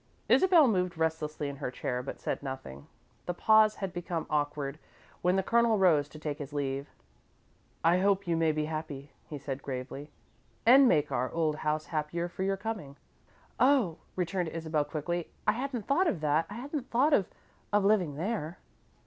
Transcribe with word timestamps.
Isabel 0.27 0.67
moved 0.67 0.97
restlessly 0.97 1.47
in 1.47 1.57
her 1.57 1.69
chair, 1.69 2.01
but 2.01 2.19
said 2.19 2.41
nothing. 2.41 2.87
The 3.27 3.35
pause 3.35 3.75
had 3.75 3.93
become 3.93 4.25
awkward 4.31 4.79
when 5.21 5.35
the 5.35 5.43
Colonel 5.43 5.77
rose 5.77 6.09
to 6.09 6.17
take 6.17 6.39
his 6.39 6.53
leave. 6.53 6.89
"I 7.83 7.99
hope 7.99 8.25
you 8.25 8.35
may 8.35 8.51
be 8.51 8.65
happy," 8.65 9.11
he 9.29 9.37
said, 9.37 9.61
gravely, 9.61 10.09
"and 10.65 10.87
make 10.87 11.11
our 11.11 11.31
old 11.31 11.57
house 11.57 11.85
happier 11.85 12.27
for 12.27 12.41
your 12.41 12.57
coming." 12.57 12.95
"Oh," 13.59 13.99
returned 14.15 14.49
Isabel, 14.49 14.85
quickly, 14.85 15.29
"I 15.45 15.51
hadn't 15.51 15.85
thought 15.85 16.07
of 16.07 16.19
that. 16.21 16.47
I 16.49 16.55
hadn't 16.55 16.89
thought 16.89 17.13
of 17.13 17.27
of 17.71 17.85
living 17.85 18.15
there." 18.15 18.57